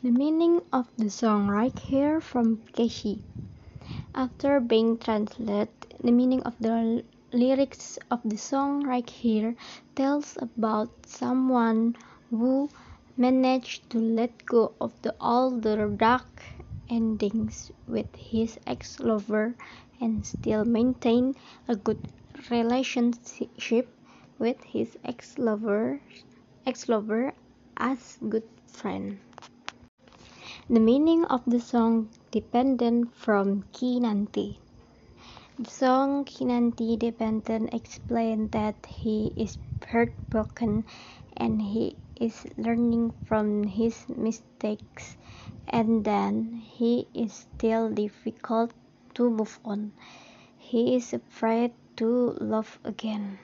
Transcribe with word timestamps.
The 0.00 0.12
meaning 0.12 0.60
of 0.72 0.86
the 0.96 1.10
song 1.10 1.48
right 1.48 1.76
here 1.76 2.20
from 2.20 2.58
Keshi. 2.72 3.18
After 4.14 4.60
being 4.60 4.96
translated, 4.96 5.70
the 6.00 6.12
meaning 6.12 6.40
of 6.44 6.54
the 6.60 7.02
lyrics 7.32 7.98
of 8.08 8.20
the 8.24 8.36
song 8.38 8.84
right 8.86 9.10
here 9.10 9.56
tells 9.96 10.38
about 10.40 10.90
someone 11.04 11.96
who 12.30 12.70
managed 13.16 13.90
to 13.90 13.98
let 13.98 14.46
go 14.46 14.70
of 14.80 14.92
the 15.02 15.16
the 15.18 15.92
dark 15.96 16.44
endings 16.88 17.72
with 17.88 18.14
his 18.14 18.56
ex-lover 18.68 19.56
and 20.00 20.24
still 20.24 20.64
maintain 20.64 21.34
a 21.66 21.74
good 21.74 21.98
relationship 22.50 23.88
with 24.38 24.62
his 24.62 24.96
ex-lover 25.04 26.00
ex-lover 26.64 27.34
as 27.76 28.16
good 28.28 28.46
friend. 28.68 29.18
The 30.70 30.80
meaning 30.80 31.24
of 31.24 31.40
the 31.46 31.60
song 31.60 32.10
dependent 32.30 33.14
from 33.14 33.64
Keenan 33.72 34.26
Te. 34.26 34.60
The 35.58 35.70
song 35.70 36.24
Keenan 36.26 36.72
Te 36.72 36.94
dependent 36.98 37.72
explained 37.72 38.50
that 38.52 38.84
he 38.84 39.32
is 39.34 39.56
heartbroken 39.90 40.84
and 41.38 41.62
he 41.62 41.96
is 42.20 42.46
learning 42.58 43.12
from 43.24 43.64
his 43.64 44.04
mistakes 44.10 45.16
and 45.66 46.04
then 46.04 46.52
he 46.52 47.08
is 47.14 47.32
still 47.32 47.88
difficult 47.88 48.74
to 49.14 49.30
move 49.30 49.58
on. 49.64 49.92
He 50.58 50.94
is 50.96 51.14
afraid 51.14 51.72
to 51.96 52.36
love 52.42 52.78
again. 52.84 53.38